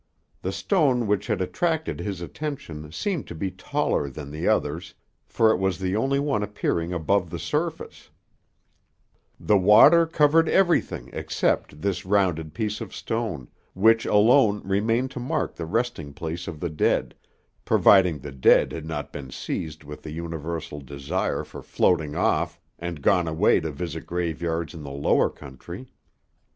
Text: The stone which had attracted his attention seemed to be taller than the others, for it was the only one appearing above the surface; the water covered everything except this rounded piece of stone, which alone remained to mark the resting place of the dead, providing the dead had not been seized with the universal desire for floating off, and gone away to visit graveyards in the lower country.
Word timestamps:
The 0.41 0.51
stone 0.51 1.05
which 1.05 1.27
had 1.27 1.41
attracted 1.41 1.99
his 1.99 2.21
attention 2.21 2.91
seemed 2.91 3.27
to 3.27 3.35
be 3.35 3.51
taller 3.51 4.09
than 4.09 4.31
the 4.31 4.47
others, 4.47 4.95
for 5.27 5.51
it 5.51 5.57
was 5.59 5.77
the 5.77 5.95
only 5.95 6.17
one 6.17 6.41
appearing 6.41 6.91
above 6.91 7.29
the 7.29 7.37
surface; 7.37 8.09
the 9.39 9.59
water 9.59 10.07
covered 10.07 10.49
everything 10.49 11.11
except 11.13 11.83
this 11.83 12.03
rounded 12.03 12.55
piece 12.55 12.81
of 12.81 12.95
stone, 12.95 13.47
which 13.75 14.07
alone 14.07 14.63
remained 14.65 15.11
to 15.11 15.19
mark 15.19 15.53
the 15.53 15.67
resting 15.67 16.13
place 16.13 16.47
of 16.47 16.59
the 16.59 16.69
dead, 16.71 17.13
providing 17.63 18.17
the 18.17 18.31
dead 18.31 18.71
had 18.71 18.87
not 18.87 19.13
been 19.13 19.29
seized 19.29 19.83
with 19.83 20.01
the 20.01 20.11
universal 20.11 20.81
desire 20.81 21.43
for 21.43 21.61
floating 21.61 22.15
off, 22.15 22.59
and 22.79 23.03
gone 23.03 23.27
away 23.27 23.59
to 23.59 23.69
visit 23.69 24.07
graveyards 24.07 24.73
in 24.73 24.81
the 24.81 24.89
lower 24.89 25.29
country. 25.29 25.93